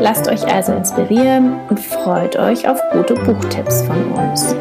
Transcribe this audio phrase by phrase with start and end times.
[0.00, 4.56] Lasst euch also inspirieren und freut euch auf gute Buchtipps von uns.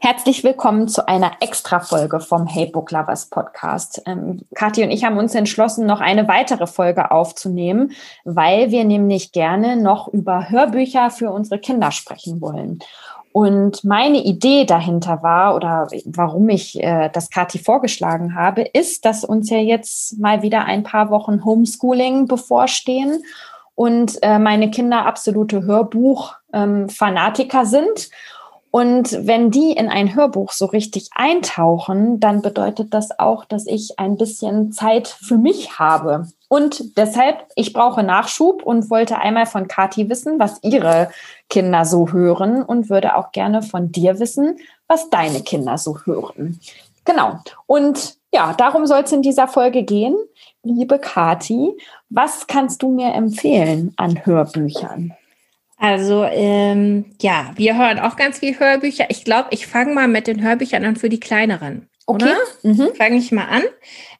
[0.00, 4.02] Herzlich willkommen zu einer Extra-Folge vom Hey Book Lovers Podcast.
[4.06, 7.92] Ähm, Kathi und ich haben uns entschlossen, noch eine weitere Folge aufzunehmen,
[8.24, 12.78] weil wir nämlich gerne noch über Hörbücher für unsere Kinder sprechen wollen.
[13.32, 19.24] Und meine Idee dahinter war, oder warum ich äh, das Kati vorgeschlagen habe, ist, dass
[19.24, 23.22] uns ja jetzt mal wieder ein paar Wochen Homeschooling bevorstehen
[23.76, 28.10] und äh, meine Kinder absolute Hörbuch-Fanatiker ähm, sind
[28.70, 33.98] und wenn die in ein Hörbuch so richtig eintauchen, dann bedeutet das auch, dass ich
[33.98, 36.28] ein bisschen Zeit für mich habe.
[36.48, 41.10] Und deshalb, ich brauche Nachschub und wollte einmal von Kati wissen, was ihre
[41.48, 46.60] Kinder so hören und würde auch gerne von dir wissen, was deine Kinder so hören.
[47.04, 47.38] Genau.
[47.66, 50.16] Und ja, darum soll es in dieser Folge gehen.
[50.62, 51.76] Liebe Kati,
[52.08, 55.16] was kannst du mir empfehlen an Hörbüchern?
[55.80, 59.06] Also ähm, ja, wir hören auch ganz viel Hörbücher.
[59.08, 61.88] Ich glaube, ich fange mal mit den Hörbüchern an für die kleineren.
[62.06, 62.34] Okay.
[62.62, 62.90] Mhm.
[62.96, 63.62] Fange ich mal an.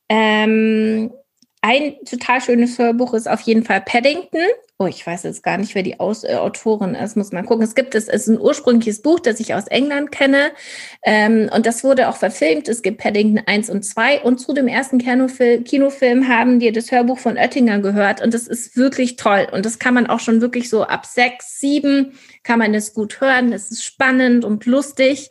[0.08, 1.12] Ähm,
[1.60, 4.40] ein total schönes Hörbuch ist auf jeden Fall Paddington
[4.82, 7.62] Oh, ich weiß jetzt gar nicht, wer die Aus äh, Autorin ist, muss man gucken.
[7.62, 10.52] Es gibt es, es ist ein ursprüngliches Buch, das ich aus England kenne.
[11.02, 12.66] Ähm, und das wurde auch verfilmt.
[12.66, 14.22] Es gibt Paddington 1 und 2.
[14.22, 18.22] Und zu dem ersten Kinofil Kinofilm haben wir das Hörbuch von Oettinger gehört.
[18.22, 19.48] Und das ist wirklich toll.
[19.52, 23.20] Und das kann man auch schon wirklich so ab 6, 7 kann man das gut
[23.20, 23.52] hören.
[23.52, 25.28] Es ist spannend und lustig,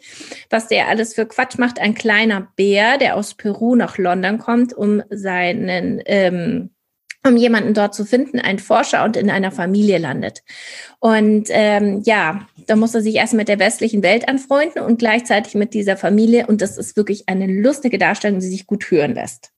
[0.52, 1.80] was der alles für Quatsch macht.
[1.80, 6.70] Ein kleiner Bär, der aus Peru nach London kommt, um seinen ähm,
[7.25, 10.41] um jemanden dort zu finden, ein Forscher und in einer Familie landet.
[10.99, 15.55] Und ähm, ja, da muss er sich erst mit der westlichen Welt anfreunden und gleichzeitig
[15.55, 16.47] mit dieser Familie.
[16.47, 19.52] Und das ist wirklich eine lustige Darstellung, die sich gut hören lässt.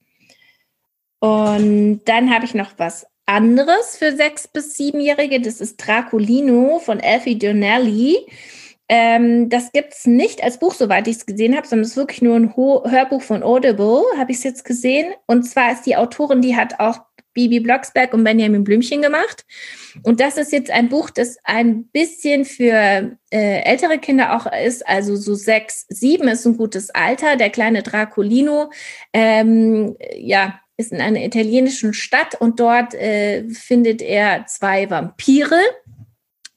[1.19, 5.39] Und dann habe ich noch was anderes für sechs bis siebenjährige.
[5.39, 8.17] Das ist Draculino von Elfie Donnelly.
[8.89, 11.97] Ähm, das gibt es nicht als Buch, soweit ich es gesehen habe, sondern es ist
[11.97, 15.13] wirklich nur ein Hörbuch von Audible, habe ich es jetzt gesehen.
[15.27, 17.00] Und zwar ist die Autorin, die hat auch
[17.34, 19.46] Bibi Blocksberg und Benjamin Blümchen gemacht.
[20.03, 24.88] Und das ist jetzt ein Buch, das ein bisschen für äh, ältere Kinder auch ist,
[24.88, 27.36] also so sechs, sieben ist ein gutes Alter.
[27.36, 28.72] Der kleine Dracolino,
[29.14, 35.59] ähm, ja, ist in einer italienischen Stadt und dort äh, findet er zwei Vampire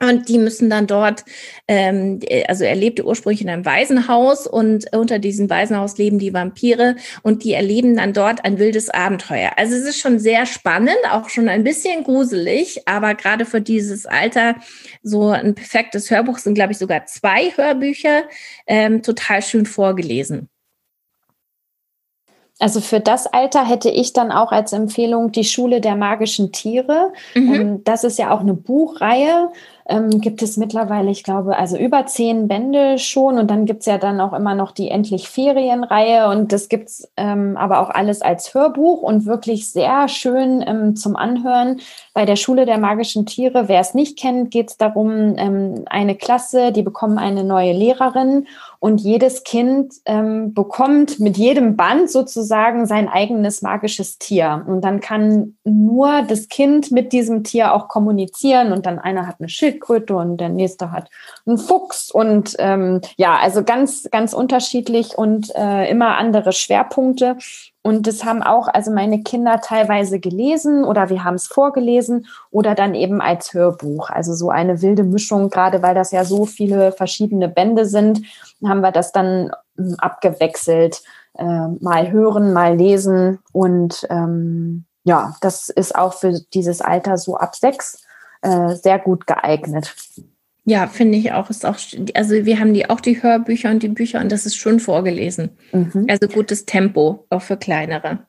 [0.02, 1.24] und die müssen dann dort,
[1.68, 6.96] ähm, also er lebte ursprünglich in einem Waisenhaus und unter diesem Waisenhaus leben die Vampire
[7.22, 9.52] und die erleben dann dort ein wildes Abenteuer.
[9.56, 14.04] Also es ist schon sehr spannend, auch schon ein bisschen gruselig, aber gerade für dieses
[14.04, 14.56] Alter
[15.02, 18.24] so ein perfektes Hörbuch sind, glaube ich, sogar zwei Hörbücher
[18.66, 20.48] ähm, total schön vorgelesen.
[22.60, 27.12] Also für das Alter hätte ich dann auch als Empfehlung die Schule der magischen Tiere.
[27.34, 27.54] Mhm.
[27.54, 29.50] Ähm, das ist ja auch eine Buchreihe
[29.86, 33.38] ähm, gibt es mittlerweile, ich glaube, also über zehn Bände schon.
[33.38, 36.28] Und dann gibt's ja dann auch immer noch die Endlich Ferienreihe.
[36.30, 41.16] Und das gibt's ähm, aber auch alles als Hörbuch und wirklich sehr schön ähm, zum
[41.16, 41.80] Anhören.
[42.14, 46.14] Bei der Schule der magischen Tiere, wer es nicht kennt, geht es darum, ähm, eine
[46.14, 48.46] Klasse, die bekommen eine neue Lehrerin
[48.84, 54.62] und jedes Kind ähm, bekommt mit jedem Band sozusagen sein eigenes magisches Tier.
[54.68, 58.74] Und dann kann nur das Kind mit diesem Tier auch kommunizieren.
[58.74, 61.08] Und dann einer hat eine Schildkröte und der nächste hat
[61.46, 62.10] einen Fuchs.
[62.10, 67.38] Und ähm, ja, also ganz, ganz unterschiedlich und äh, immer andere Schwerpunkte.
[67.86, 72.74] Und das haben auch also meine Kinder teilweise gelesen oder wir haben es vorgelesen oder
[72.74, 74.08] dann eben als Hörbuch.
[74.08, 78.22] Also so eine wilde Mischung, gerade weil das ja so viele verschiedene Bände sind,
[78.66, 81.02] haben wir das dann hm, abgewechselt.
[81.36, 83.40] Äh, mal hören, mal lesen.
[83.52, 88.02] Und ähm, ja, das ist auch für dieses Alter so ab sechs
[88.40, 89.94] äh, sehr gut geeignet.
[90.64, 91.50] Ja, finde ich auch.
[91.50, 91.78] Ist auch,
[92.14, 95.50] also wir haben die auch die Hörbücher und die Bücher und das ist schon vorgelesen.
[95.72, 96.06] Mhm.
[96.08, 98.26] Also gutes Tempo, auch für kleinere.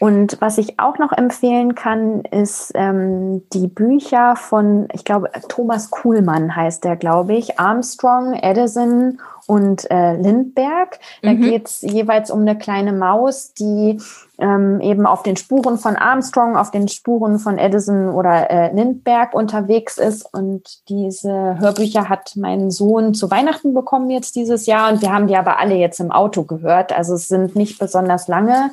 [0.00, 5.90] Und was ich auch noch empfehlen kann, ist ähm, die Bücher von, ich glaube, Thomas
[5.90, 10.98] Kuhlmann heißt der, glaube ich, Armstrong, Edison und äh, Lindbergh.
[11.22, 11.40] Da mhm.
[11.40, 13.98] geht es jeweils um eine kleine Maus, die
[14.38, 19.36] ähm, eben auf den Spuren von Armstrong, auf den Spuren von Edison oder äh, Lindbergh
[19.36, 20.32] unterwegs ist.
[20.32, 24.92] Und diese Hörbücher hat mein Sohn zu Weihnachten bekommen jetzt dieses Jahr.
[24.92, 26.92] Und wir haben die aber alle jetzt im Auto gehört.
[26.92, 28.70] Also es sind nicht besonders lange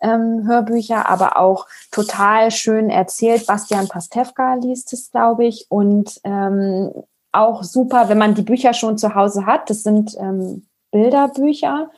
[0.00, 3.46] ähm, Hörbücher, aber auch total schön erzählt.
[3.46, 5.66] Bastian Pastewka liest es, glaube ich.
[5.68, 6.90] Und ähm,
[7.32, 9.70] auch super, wenn man die Bücher schon zu Hause hat.
[9.70, 11.90] Das sind ähm, Bilderbücher.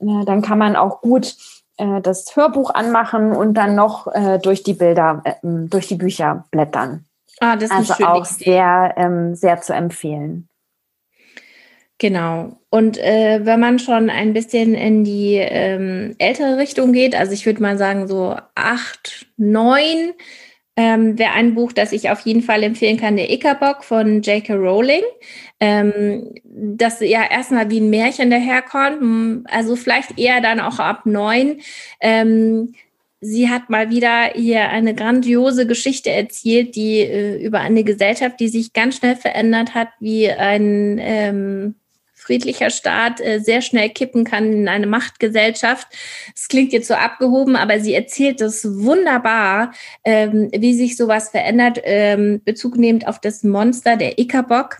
[0.00, 1.36] Äh, dann kann man auch gut
[1.76, 6.44] äh, das Hörbuch anmachen und dann noch äh, durch die Bilder, äh, durch die Bücher
[6.50, 7.06] blättern.
[7.40, 10.49] Ah, das ist also auch sehr, ähm, sehr zu empfehlen.
[12.00, 12.58] Genau.
[12.70, 17.44] Und äh, wenn man schon ein bisschen in die ähm, ältere Richtung geht, also ich
[17.44, 20.14] würde mal sagen so acht, neun,
[20.76, 24.54] ähm, wäre ein Buch, das ich auf jeden Fall empfehlen kann, der Ickerbock von J.K.
[24.54, 25.02] Rowling.
[25.60, 31.60] Ähm, das ja erstmal wie ein Märchen daherkommt, also vielleicht eher dann auch ab neun.
[32.00, 32.72] Ähm,
[33.20, 38.48] sie hat mal wieder hier eine grandiose Geschichte erzählt, die äh, über eine Gesellschaft, die
[38.48, 41.74] sich ganz schnell verändert hat, wie ein ähm,
[42.30, 45.88] friedlicher Staat äh, sehr schnell kippen kann in eine Machtgesellschaft.
[46.32, 49.72] Es klingt jetzt so abgehoben, aber sie erzählt es wunderbar,
[50.04, 54.78] ähm, wie sich sowas verändert, ähm, Bezug nehmend auf das Monster, der Ickerbock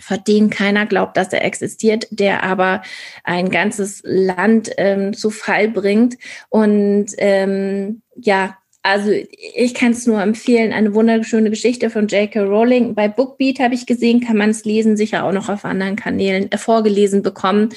[0.00, 2.82] von dem keiner glaubt, dass er existiert, der aber
[3.24, 6.16] ein ganzes Land ähm, zu Fall bringt.
[6.48, 8.56] Und ähm, ja,
[8.86, 12.42] also ich kann es nur empfehlen, eine wunderschöne Geschichte von J.K.
[12.42, 12.94] Rowling.
[12.94, 16.52] Bei Bookbeat habe ich gesehen, kann man es lesen, sicher auch noch auf anderen Kanälen
[16.52, 17.70] äh, vorgelesen bekommen.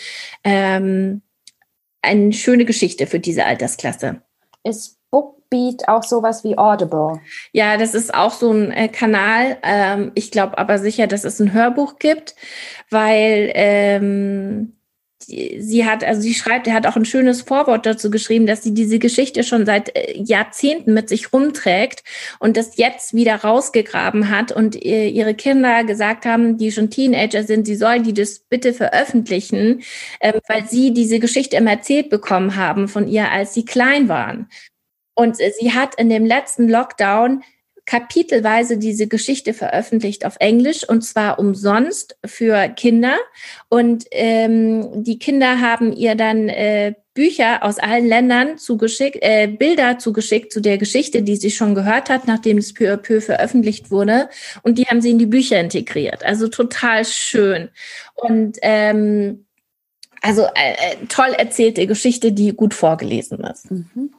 [0.43, 1.23] Ähm,
[2.03, 4.21] eine schöne Geschichte für diese Altersklasse.
[4.63, 7.19] Ist Bookbeat auch sowas wie Audible?
[7.53, 9.57] Ja, das ist auch so ein äh, Kanal.
[9.63, 12.35] Ähm, ich glaube aber sicher, dass es ein Hörbuch gibt,
[12.91, 14.78] weil ähm,
[15.25, 18.73] sie hat, also sie schreibt, er hat auch ein schönes Vorwort dazu geschrieben, dass sie
[18.73, 22.03] diese Geschichte schon seit äh, Jahrzehnten mit sich rumträgt
[22.39, 27.65] und das jetzt wieder rausgegraben hat und ihre Kinder gesagt haben, die schon Teenager sind,
[27.65, 29.81] sie sollen die das bitte veröffentlichen,
[30.21, 34.47] ähm, weil sie diese Geschichte immer erzählt bekommen haben von ihr, als sie klein waren.
[35.15, 37.43] Und äh, sie hat in dem letzten Lockdown
[37.89, 43.17] kapitelweise diese Geschichte veröffentlicht auf Englisch und zwar umsonst für Kinder.
[43.67, 49.97] Und ähm, die Kinder haben ihr dann äh, Bücher aus allen Ländern zugeschickt, äh, Bilder
[49.97, 53.89] zugeschickt zu der Geschichte, die sie schon gehört hat, nachdem es peu à peu veröffentlicht
[53.89, 54.29] wurde.
[54.61, 56.23] Und die haben sie in die Bücher integriert.
[56.23, 57.69] Also total schön.
[58.13, 59.47] Und ähm,
[60.21, 63.71] also äh, äh toll erzählte Geschichte, die gut vorgelesen ist.
[63.71, 64.11] Mhm.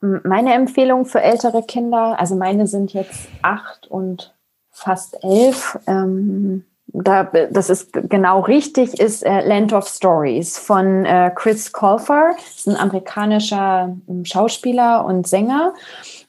[0.00, 4.34] Meine Empfehlung für ältere Kinder, also meine sind jetzt acht und
[4.70, 11.30] fast elf, ähm, da, das ist genau richtig, ist äh, Land of Stories von äh,
[11.34, 15.74] Chris Colfer, ist ein amerikanischer ähm, Schauspieler und Sänger.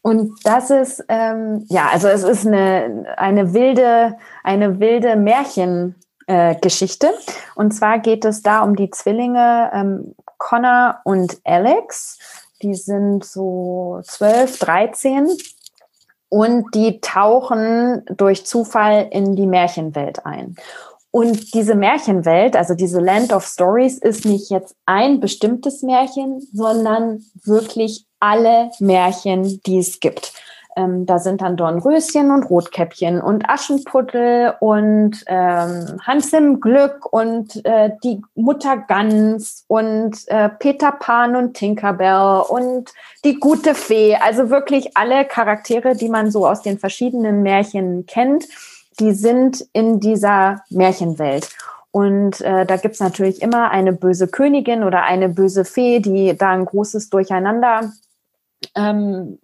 [0.02, 7.08] Und das ist, ähm, ja, also es ist eine, eine wilde, eine wilde Märchengeschichte.
[7.08, 7.14] Äh,
[7.56, 12.18] und zwar geht es da um die Zwillinge ähm, Connor und Alex.
[12.62, 15.28] Die sind so 12, 13
[16.30, 20.56] und die tauchen durch Zufall in die Märchenwelt ein.
[21.12, 27.26] Und diese Märchenwelt, also diese Land of Stories, ist nicht jetzt ein bestimmtes Märchen, sondern
[27.44, 30.34] wirklich alle Märchen, die es gibt.
[30.80, 37.66] Ähm, da sind dann Dornröschen und Rotkäppchen und Aschenputtel und ähm, Hans im Glück und
[37.66, 42.92] äh, die Mutter Gans und äh, Peter Pan und Tinkerbell und
[43.26, 44.16] die gute Fee.
[44.16, 48.46] Also wirklich alle Charaktere, die man so aus den verschiedenen Märchen kennt,
[49.00, 51.50] die sind in dieser Märchenwelt.
[51.92, 56.52] Und äh, da gibt's natürlich immer eine böse Königin oder eine böse Fee, die da
[56.52, 57.92] ein großes Durcheinander
[58.76, 59.40] ähm,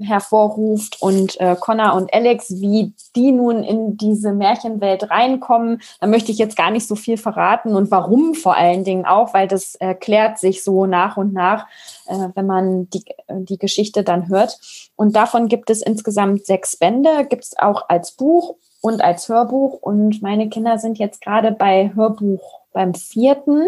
[0.00, 5.80] hervorruft und äh, Connor und Alex, wie die nun in diese Märchenwelt reinkommen.
[6.00, 9.34] Da möchte ich jetzt gar nicht so viel verraten und warum vor allen Dingen auch,
[9.34, 11.66] weil das erklärt sich so nach und nach,
[12.06, 14.58] äh, wenn man die, die Geschichte dann hört.
[14.94, 19.82] Und davon gibt es insgesamt sechs Bände, gibt es auch als Buch und als Hörbuch.
[19.82, 23.66] Und meine Kinder sind jetzt gerade bei Hörbuch beim vierten.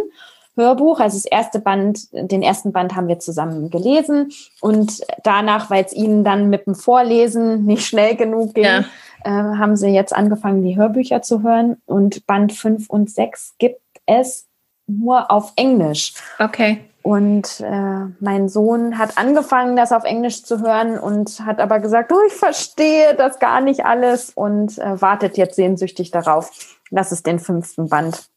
[0.58, 1.00] Hörbuch.
[1.00, 5.94] Also das erste Band, den ersten Band haben wir zusammen gelesen und danach, weil es
[5.94, 8.84] ihnen dann mit dem Vorlesen nicht schnell genug ging, ja.
[9.24, 11.78] äh, haben sie jetzt angefangen, die Hörbücher zu hören.
[11.86, 14.46] Und Band 5 und 6 gibt es
[14.86, 16.14] nur auf Englisch.
[16.38, 16.80] Okay.
[17.02, 22.12] Und äh, mein Sohn hat angefangen, das auf Englisch zu hören und hat aber gesagt,
[22.12, 26.50] oh, ich verstehe das gar nicht alles und äh, wartet jetzt sehnsüchtig darauf,
[26.90, 28.28] dass es den fünften Band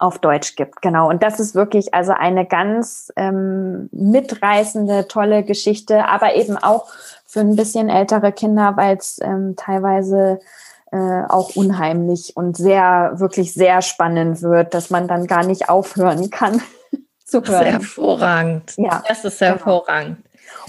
[0.00, 0.82] auf Deutsch gibt.
[0.82, 1.08] Genau.
[1.08, 6.88] Und das ist wirklich also eine ganz ähm, mitreißende, tolle Geschichte, aber eben auch
[7.26, 10.40] für ein bisschen ältere Kinder, weil es ähm, teilweise
[10.90, 16.30] äh, auch unheimlich und sehr, wirklich sehr spannend wird, dass man dann gar nicht aufhören
[16.30, 16.62] kann
[17.24, 17.46] zu hören.
[17.46, 18.72] Das ist hervorragend.
[18.78, 19.02] Ja.
[19.06, 20.16] Das ist hervorragend.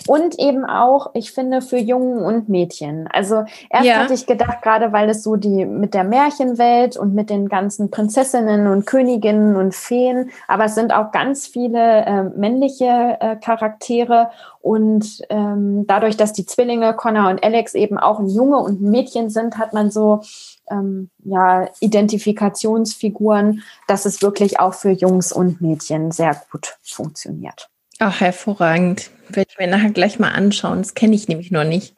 [0.07, 3.07] Und eben auch, ich finde, für Jungen und Mädchen.
[3.11, 3.95] Also erst ja.
[3.95, 7.91] hatte ich gedacht, gerade weil es so die mit der Märchenwelt und mit den ganzen
[7.91, 14.31] Prinzessinnen und Königinnen und Feen, aber es sind auch ganz viele äh, männliche äh, Charaktere.
[14.61, 18.91] Und ähm, dadurch, dass die Zwillinge Connor und Alex eben auch ein Junge und ein
[18.91, 20.21] Mädchen sind, hat man so
[20.69, 27.69] ähm, ja, Identifikationsfiguren, dass es wirklich auch für Jungs und Mädchen sehr gut funktioniert.
[28.03, 29.11] Ach, hervorragend.
[29.29, 30.79] Werde ich mir nachher gleich mal anschauen.
[30.79, 31.93] Das kenne ich nämlich noch nicht.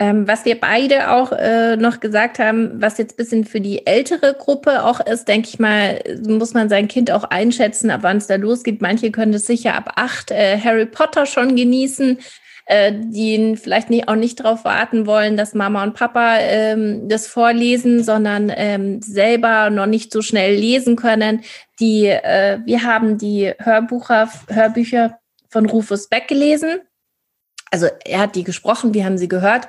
[0.00, 3.86] Ähm, was wir beide auch äh, noch gesagt haben, was jetzt ein bisschen für die
[3.86, 8.16] ältere Gruppe auch ist, denke ich mal, muss man sein Kind auch einschätzen, ab wann
[8.16, 8.82] es da losgeht.
[8.82, 12.18] Manche können es sicher ab acht äh, Harry Potter schon genießen
[12.66, 17.26] äh, die vielleicht nicht, auch nicht darauf warten wollen, dass Mama und Papa ähm, das
[17.26, 21.42] vorlesen, sondern ähm, selber noch nicht so schnell lesen können.
[21.80, 25.18] Die, äh, wir haben die Hörbucher, Hörbücher
[25.48, 26.80] von Rufus Beck gelesen.
[27.70, 29.68] Also er hat die gesprochen, wir haben sie gehört.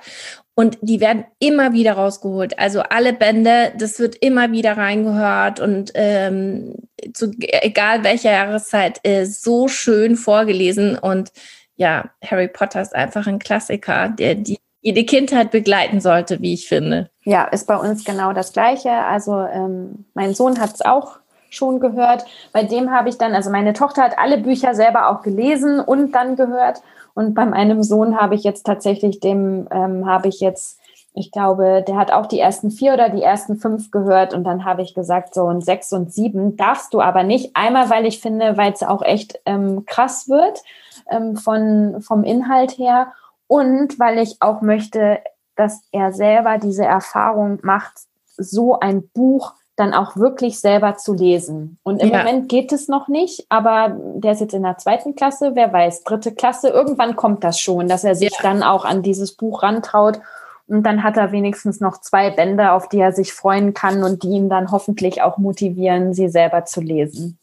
[0.57, 2.57] Und die werden immer wieder rausgeholt.
[2.57, 6.75] Also alle Bände, das wird immer wieder reingehört und ähm,
[7.13, 10.97] zu, egal welcher Jahreszeit, äh, so schön vorgelesen.
[10.97, 11.31] Und
[11.75, 16.67] ja, Harry Potter ist einfach ein Klassiker, der die jede Kindheit begleiten sollte, wie ich
[16.67, 17.09] finde.
[17.23, 18.91] Ja, ist bei uns genau das Gleiche.
[18.91, 21.17] Also ähm, mein Sohn hat es auch
[21.49, 22.25] schon gehört.
[22.53, 26.11] Bei dem habe ich dann, also meine Tochter hat alle Bücher selber auch gelesen und
[26.13, 26.81] dann gehört.
[27.15, 30.79] Und bei meinem Sohn habe ich jetzt tatsächlich dem, ähm, habe ich jetzt,
[31.15, 34.33] ich glaube, der hat auch die ersten vier oder die ersten fünf gehört.
[34.33, 37.55] Und dann habe ich gesagt, so und sechs und sieben darfst du aber nicht.
[37.55, 40.61] Einmal, weil ich finde, weil es auch echt ähm, krass wird
[41.09, 43.13] ähm, von, vom Inhalt her
[43.47, 45.19] und weil ich auch möchte,
[45.55, 47.93] dass er selber diese Erfahrung macht,
[48.37, 51.77] so ein Buch dann auch wirklich selber zu lesen.
[51.83, 52.19] Und im ja.
[52.19, 56.03] Moment geht es noch nicht, aber der ist jetzt in der zweiten Klasse, wer weiß,
[56.03, 58.39] dritte Klasse, irgendwann kommt das schon, dass er sich ja.
[58.41, 60.19] dann auch an dieses Buch rantraut.
[60.67, 64.23] Und dann hat er wenigstens noch zwei Bände, auf die er sich freuen kann und
[64.23, 67.37] die ihn dann hoffentlich auch motivieren, sie selber zu lesen.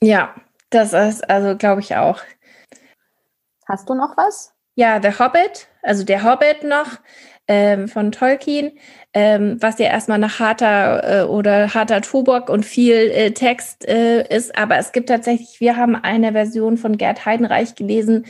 [0.00, 0.34] Ja,
[0.70, 2.20] das ist also, glaube ich, auch
[3.68, 4.54] Hast du noch was?
[4.76, 6.98] Ja, The Hobbit, also der Hobbit noch
[7.48, 8.72] ähm, von Tolkien,
[9.12, 14.26] ähm, was ja erstmal nach harter äh, oder harter Tobak und viel äh, Text äh,
[14.34, 14.56] ist.
[14.56, 18.24] Aber es gibt tatsächlich, wir haben eine Version von Gerd Heidenreich gelesen,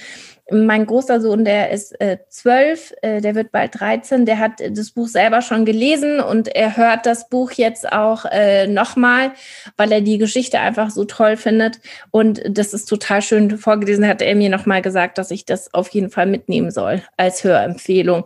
[0.50, 4.90] mein großer Sohn, der ist äh, zwölf, äh, der wird bald 13, der hat das
[4.92, 9.32] Buch selber schon gelesen und er hört das Buch jetzt auch äh, nochmal,
[9.76, 11.80] weil er die Geschichte einfach so toll findet.
[12.10, 15.88] Und das ist total schön vorgelesen, hat er mir nochmal gesagt, dass ich das auf
[15.90, 18.24] jeden Fall mitnehmen soll als Hörempfehlung.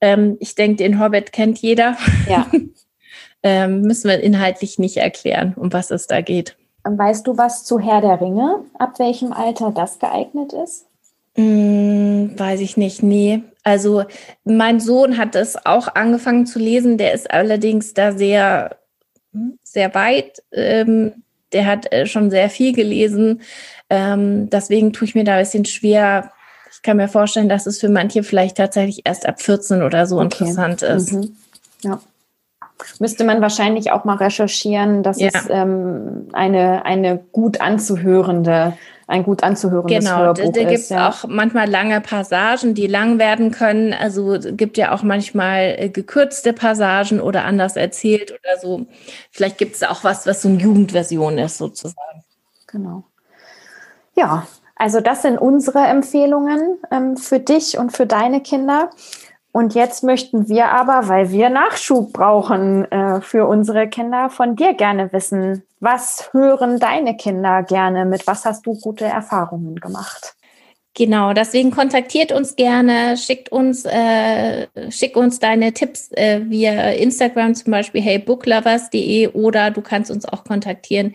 [0.00, 1.96] Ähm, ich denke, den Hobbit kennt jeder.
[2.28, 2.46] Ja.
[3.42, 6.56] ähm, müssen wir inhaltlich nicht erklären, um was es da geht.
[6.84, 10.86] Weißt du was zu Herr der Ringe, ab welchem Alter das geeignet ist?
[11.36, 13.42] Hm, weiß ich nicht, nee.
[13.62, 14.04] Also
[14.44, 18.78] mein Sohn hat es auch angefangen zu lesen, der ist allerdings da sehr,
[19.32, 20.42] hm, sehr weit.
[20.52, 23.42] Ähm, der hat äh, schon sehr viel gelesen.
[23.90, 26.30] Ähm, deswegen tue ich mir da ein bisschen schwer.
[26.70, 30.16] Ich kann mir vorstellen, dass es für manche vielleicht tatsächlich erst ab 14 oder so
[30.16, 30.24] okay.
[30.24, 31.12] interessant ist.
[31.12, 31.36] Mhm.
[31.82, 32.00] Ja.
[32.98, 35.30] Müsste man wahrscheinlich auch mal recherchieren, dass ja.
[35.32, 38.76] es ähm, eine, eine gut anzuhörende
[39.06, 41.08] ein gut anzuhörendes genau, Hörbuch da, da gibt es ja.
[41.08, 43.92] auch manchmal lange Passagen, die lang werden können.
[43.92, 48.86] Also gibt ja auch manchmal äh, gekürzte Passagen oder anders erzählt oder so.
[49.30, 52.24] Vielleicht gibt es auch was, was so eine Jugendversion ist sozusagen.
[52.66, 53.04] Genau.
[54.14, 54.46] Ja,
[54.76, 58.90] also das sind unsere Empfehlungen ähm, für dich und für deine Kinder.
[59.56, 64.74] Und jetzt möchten wir aber, weil wir Nachschub brauchen äh, für unsere Kinder, von dir
[64.74, 68.04] gerne wissen, was hören deine Kinder gerne?
[68.04, 70.34] Mit was hast du gute Erfahrungen gemacht?
[70.96, 77.54] Genau, deswegen kontaktiert uns gerne, schickt uns, äh, schick uns deine Tipps äh, via Instagram
[77.54, 81.14] zum Beispiel heybooklovers.de oder du kannst uns auch kontaktieren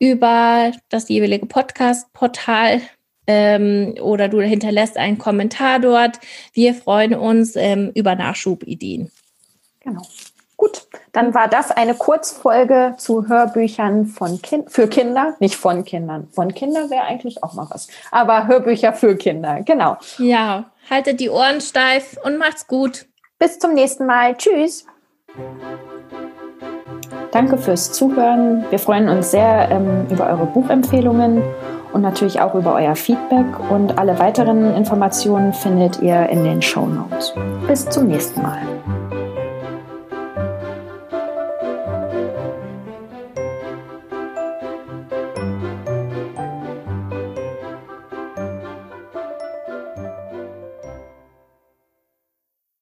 [0.00, 2.80] über das jeweilige Podcast-Portal
[3.26, 6.20] ähm, oder du hinterlässt einen Kommentar dort.
[6.52, 9.10] Wir freuen uns ähm, über Nachschubideen.
[9.80, 10.02] Genau.
[10.56, 16.28] Gut, dann war das eine Kurzfolge zu Hörbüchern von kind für Kinder, nicht von Kindern.
[16.32, 17.88] Von Kindern wäre eigentlich auch mal was.
[18.10, 19.98] Aber Hörbücher für Kinder, genau.
[20.18, 23.06] Ja, haltet die Ohren steif und macht's gut.
[23.38, 24.34] Bis zum nächsten Mal.
[24.34, 24.86] Tschüss.
[27.32, 28.64] Danke fürs Zuhören.
[28.70, 31.42] Wir freuen uns sehr ähm, über eure Buchempfehlungen
[31.96, 33.46] und natürlich auch über euer Feedback.
[33.70, 37.32] Und alle weiteren Informationen findet ihr in den Show Notes.
[37.66, 38.75] Bis zum nächsten Mal.